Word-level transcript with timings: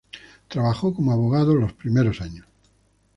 Trabajó 0.47 0.95
como 0.95 1.11
abogado 1.11 1.53
los 1.53 1.73
primeros 1.73 2.21
años. 2.21 2.47